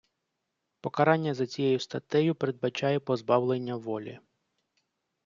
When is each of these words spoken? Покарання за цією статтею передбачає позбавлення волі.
Покарання 0.81 1.33
за 1.33 1.47
цією 1.47 1.79
статтею 1.79 2.35
передбачає 2.35 2.99
позбавлення 2.99 3.75
волі. 3.75 4.19